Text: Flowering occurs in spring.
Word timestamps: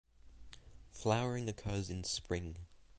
Flowering 0.89 1.47
occurs 1.47 1.91
in 1.91 2.03
spring. 2.03 2.55